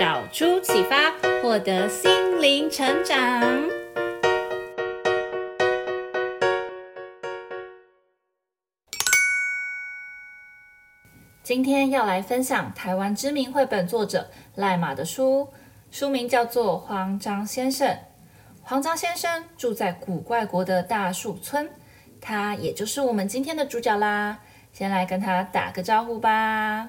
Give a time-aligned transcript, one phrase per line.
[0.00, 2.10] 导出启发，获得心
[2.42, 3.42] 灵成长。
[11.44, 15.52] 今天要来分享台湾知名绘本作者赖马的书，
[15.92, 17.88] 书名叫做《慌张先生》。
[18.62, 21.70] 慌张先生住在古怪国的大树村，
[22.20, 24.40] 他也就是我们今天的主角啦。
[24.72, 26.88] 先来跟他打个招呼吧。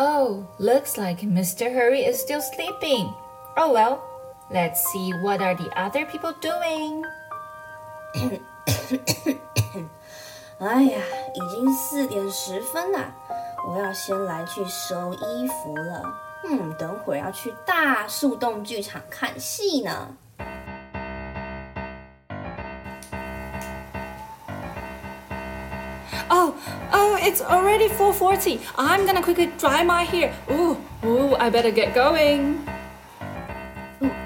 [0.00, 1.74] Oh, looks like Mr.
[1.74, 3.12] Hurry is still sleeping.
[3.56, 3.98] Oh well.
[4.48, 7.02] Let's see what are the other people doing.
[10.60, 11.00] 哎呀，
[11.34, 13.12] 已经四点十分了，
[13.66, 16.02] 我要先来去收衣服了。
[16.44, 20.16] 嗯，等会儿要去大树洞剧场看戏呢。
[27.08, 28.58] Oh, it's already 4:40.
[28.76, 30.32] I'm gonna quickly dry my hair.
[30.50, 32.58] Ooh, ooh, I better get going.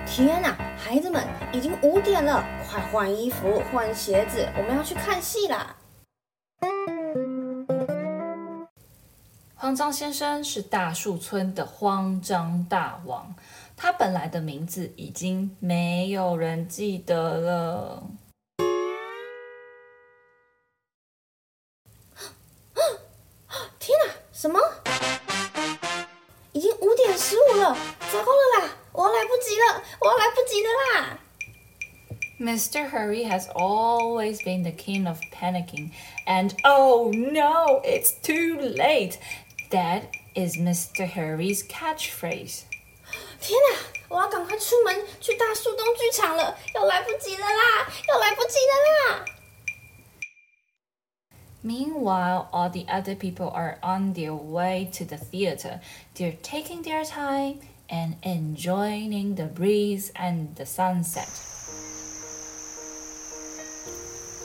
[0.07, 5.77] 天哪，孩子们，已经五点了，快换衣服、换鞋子，我们要去看戏啦！
[9.55, 13.35] 慌张先生是大树村的慌张大王，
[13.77, 18.03] 他本来的名字已经没有人记得了。
[30.02, 31.20] 我来不及了啦！
[32.40, 32.90] Mr.
[32.90, 35.92] Hurry has always been the king of panicking,
[36.28, 39.18] and oh no, it's too late.
[39.72, 40.04] That
[40.36, 41.08] is Mr.
[41.08, 42.62] Hurry's catchphrase.
[43.42, 43.78] 天哪，
[44.10, 49.26] 我要赶快出门去大树洞剧场了，要来不及了啦，要来不及了啦！
[51.64, 55.82] Meanwhile, all the other people are on their way to the theater.
[56.16, 57.62] They're taking their time
[57.92, 61.28] and enjoying the breeze and the sunset.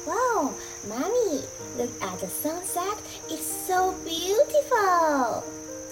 [0.06, 0.52] Wow,
[0.88, 1.42] Mommy,
[1.76, 2.98] look at the sunset.
[3.28, 5.42] It's so beautiful.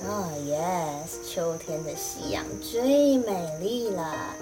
[0.03, 4.35] Oh, yes, 秋天的夕阳最美丽了。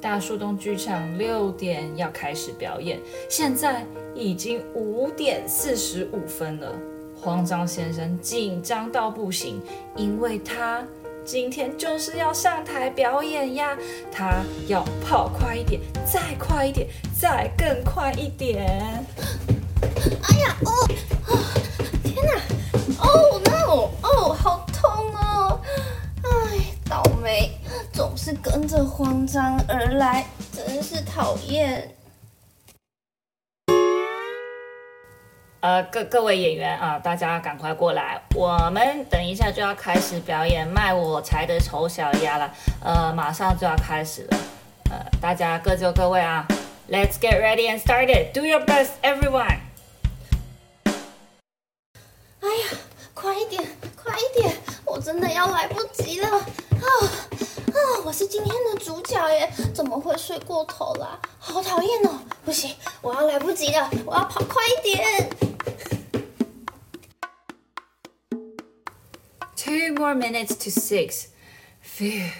[0.00, 3.84] 大树洞剧场六点要开始表演，现在
[4.14, 6.72] 已经五点四十五分了。
[7.23, 9.61] 慌张先生紧张到不行，
[9.95, 10.83] 因为他
[11.23, 13.77] 今天就是要上台表演呀！
[14.11, 16.85] 他要跑快一点，再快一点，
[17.17, 18.67] 再更快一点！
[20.23, 20.71] 哎呀，哦，
[22.03, 22.33] 天哪，
[22.99, 25.61] 哦，no，哦，好痛哦！
[26.23, 27.51] 哎，倒霉，
[27.93, 31.89] 总是跟着慌张而来，真是讨厌。
[35.63, 42.53] 呃，各各位演员啊，大家赶快过来，我们等一下就要开始表演卖我柴的丑小鸭了，
[42.83, 44.37] 呃，马上就要开始了，
[44.91, 46.45] 呃，大家各就各位啊
[46.89, 48.33] ，Let's get ready and start it.
[48.33, 49.59] Do your best, everyone.
[52.41, 52.77] 哎呀，
[53.13, 53.63] 快一点，
[53.95, 54.53] 快一点，
[54.83, 56.87] 我真的要来不及了啊
[57.73, 58.05] 啊！
[58.05, 61.19] 我是今天的主角耶，怎么会睡过头啦？
[61.39, 62.19] 好讨厌哦！
[62.45, 65.29] 不行，我要来不及了，我要跑快一点。
[69.55, 71.27] Two more minutes to six.
[71.83, 72.31] Phew.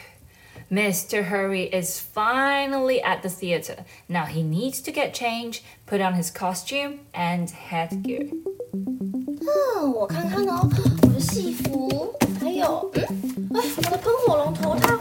[0.71, 1.29] Mr.
[1.29, 3.85] Hurry is finally at the theater.
[4.07, 8.27] Now he needs to get changed, put on his costume and headgear.
[8.73, 10.67] 嗯，我看看哦，
[11.03, 14.97] 我的戏服，还有，嗯，哎，我的喷火龙头套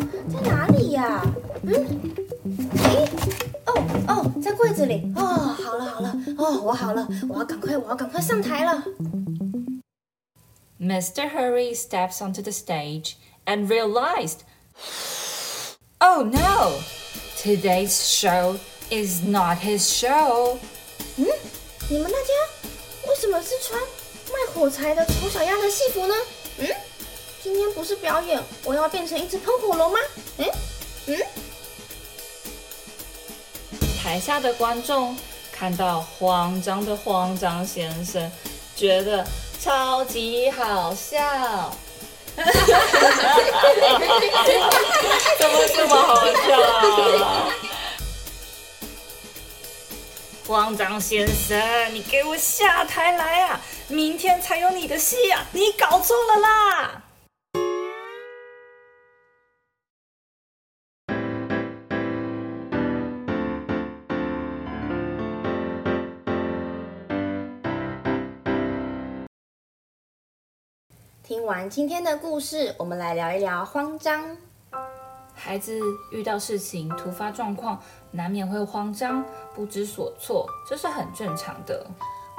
[3.66, 3.72] 哦
[4.08, 5.12] 哦，在柜子里。
[5.16, 8.82] 哦，好了好了，哦，我好了，我要赶快，我要赶快上台了。
[10.80, 11.30] Mr.
[11.30, 13.14] Hurry steps onto the stage
[13.46, 14.40] and realized,
[16.00, 16.80] oh no,
[17.38, 18.58] today's show
[18.90, 20.58] is not his show.
[21.16, 21.26] 嗯，
[21.88, 22.32] 你们那家
[23.08, 26.14] 为什么是穿卖火柴的丑小鸭的戏服呢？
[26.58, 26.66] 嗯，
[27.40, 29.98] 今天不是表演，我要变成一只喷火龙吗？
[30.38, 30.46] 嗯
[31.06, 31.16] 嗯。
[34.02, 35.16] 台下的观众
[35.52, 38.30] 看到慌张的慌张先生，
[38.74, 39.26] 觉得
[39.60, 41.76] 超级好笑。
[42.34, 42.42] 怎
[45.50, 46.60] 么这么好笑
[47.22, 47.52] 啊？
[50.46, 53.60] 慌张先生，你给我下台来啊！
[53.88, 55.46] 明天才有你的戏啊！
[55.52, 57.02] 你搞错了啦！
[71.22, 74.36] 听完今天的故事，我们来聊一聊慌张。
[75.32, 75.78] 孩子
[76.10, 77.80] 遇到事情突发状况，
[78.10, 79.24] 难免会慌张、
[79.54, 81.86] 不知所措，这是很正常的。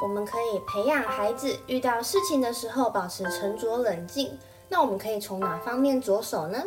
[0.01, 4.37] 我们可以培养孩子遇到事情的时候保持沉着冷静。
[4.67, 6.61] 那我们可以从哪方面着手呢？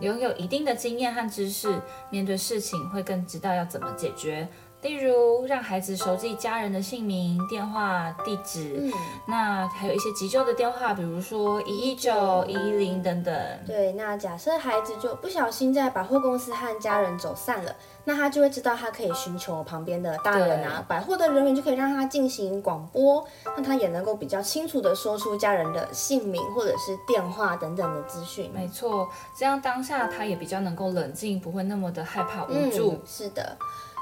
[0.00, 1.80] 拥有一定的经验和知识，
[2.10, 4.46] 面对事情会更知道要怎么解决。
[4.80, 8.78] 例如，让孩子熟记家人的姓名、电话、地址。
[8.80, 8.92] 嗯，
[9.26, 13.34] 那还有一些急救的电话，比如说一一九、一一零等等。
[13.66, 23.26] 对，那假设孩子就不小心在百货公司和家人走散了，那他就会知道他可以寻求旁边的大人啊，百货的人员就可以让他进行广播，
[23.56, 28.48] 那他也能够比较清楚的说出家人的姓名或者是电话等等的资讯。
[28.54, 32.92] 没错，这样当下他也比较能够冷静，不会那么的害怕无助。
[32.92, 33.56] 嗯，是的。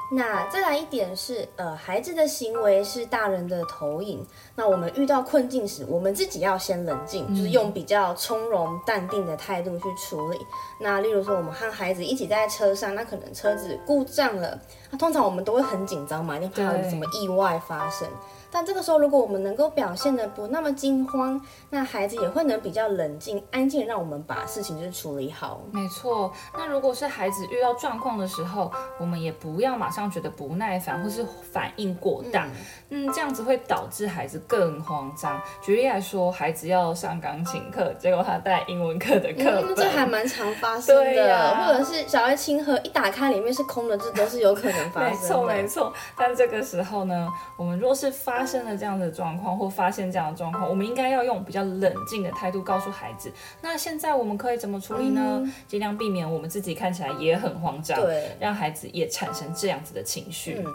[0.09, 4.25] 那再来一点是，呃，孩子的行为是大人的投影。
[4.55, 10.39] 那我们遇到困境时，我们自己要先冷静，就是用比较从容淡定的态度去处理。
[10.79, 14.57] 那例如说，我们和孩子一起在车上，那可能车子故障了，
[14.89, 18.07] 那通常我们都会很紧张嘛，你怕有什么意外发生。
[18.51, 21.39] 但这个时候，如果我们能够表现的不那么惊慌，
[21.69, 25.61] 那孩子也会能比较冷静、安静，让我们把事情就是处理好。
[25.71, 26.31] 没错。
[26.53, 32.47] 那如果是孩子遇到状况的时候，我们也不要马上觉得不耐烦或是反应过大，
[32.89, 35.41] 嗯，嗯，这样子会导致孩子更慌张。
[35.61, 41.03] 举例来说，孩子要上钢琴课，结果他带英文课的课本，嗯，这还蛮常发生的。
[41.03, 41.65] 对呀。
[41.67, 45.17] 或者是小爱青盒一打开，里面是空的，这都是有可能发生的。
[45.19, 45.93] 没错，没错。
[46.15, 47.27] 但这个时候呢，
[47.57, 53.31] 我们若是发发生了这样的状况，或发现这样的状况，我们应该要用比较冷静的态度告诉孩子。
[53.61, 55.39] 那现在我们可以怎么处理呢？
[55.41, 60.61] 嗯、尽量避免我们自己看起来也很慌张，对，让孩子也产生这样子的情绪。
[60.63, 60.73] 嗯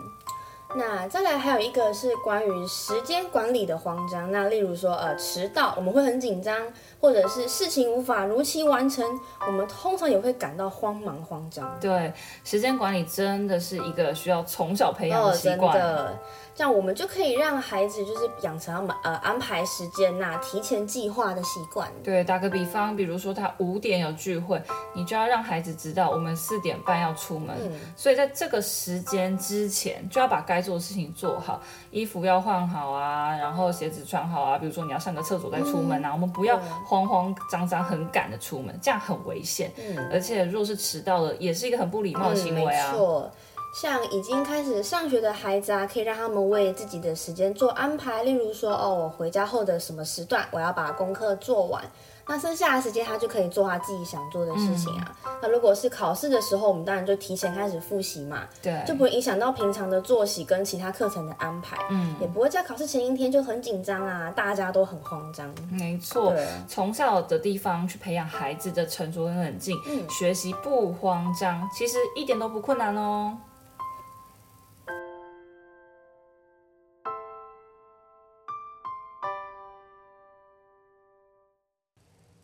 [0.75, 4.32] 那再来还有一个是关于时间管理的慌张。
[4.32, 6.58] 那例如说，呃，迟到我们会很紧张，
[6.99, 9.05] 或者是事情无法如期完成，
[9.47, 11.70] 我们通常也会感到慌忙慌张。
[11.79, 12.11] 对，
[12.43, 15.76] 时间管理真的是一个需要从小培养的习惯。
[15.76, 16.19] 哦，真的。
[16.54, 21.90] 这样我们就可以让孩子就是养成呃安排时间呐、啊，提前计划的习惯。
[22.04, 24.62] 对，打个比方，比如说他五点有聚会，
[24.93, 31.60] 你就要让孩子知道我们四点半要出门，嗯、所以在这个时间之前就要把该做的事情做好，
[31.90, 34.58] 衣服要换好啊，然后鞋子穿好啊。
[34.58, 39.72] 比如说你要上个厕所再出门啊，嗯、我们不要慌慌张张很赶的出门，这样很危险。
[39.78, 42.90] 嗯，而且若是迟到了，也是一个很不礼貌的行为啊。
[42.90, 43.31] 嗯、没错。
[43.72, 48.22] 像已经开始上学的孩子啊，可以让他们为自己的时间做安排。
[48.22, 51.82] 例如说，哦，我回家后的什么时段，我要把功课做完。
[52.24, 55.17] 那剩下的时间，他就可以做他自己想做的事情啊。
[55.26, 61.76] 嗯、那如果是考试的时候，我们当然就提前开始复习嘛，对，就不会影响到平常的作息跟其他课程的安排。
[61.91, 65.52] 嗯，也不会在考试前一天就很紧张啊，大家都很慌张。
[65.70, 66.32] 没错，
[66.69, 73.36] 从小的地方去培养孩子的沉着跟冷静，嗯，学习不慌张，其实一点都不困难哦。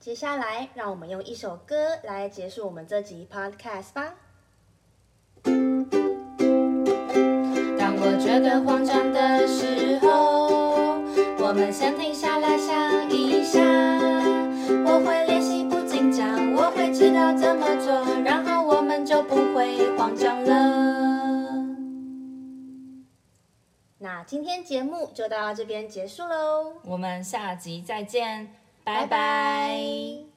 [0.08, 4.14] 接下来，让我们用一首歌来结束我们这集 Podcast 吧。
[7.78, 10.96] 当我觉得慌张的时候，
[11.46, 13.60] 我们先停下来想一下。
[14.86, 21.66] 我会练习不紧张，我会知道怎么做，然后我们就不会慌张了。
[23.98, 28.54] 那今天节目就到这边结束喽，我们下集再见。
[28.88, 30.27] 拜拜。